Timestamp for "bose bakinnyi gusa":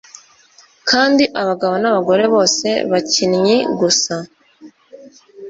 2.33-4.13